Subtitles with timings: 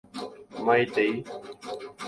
[0.65, 1.13] Maitei.